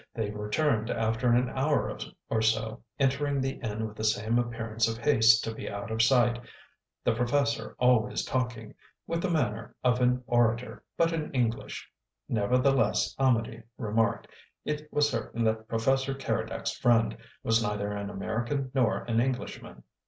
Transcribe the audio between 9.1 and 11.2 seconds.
the manner of an orator, but